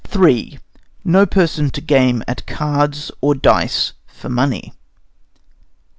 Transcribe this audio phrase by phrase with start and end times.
[0.19, 0.57] III
[1.05, 4.73] No person to game at cards or dice for money.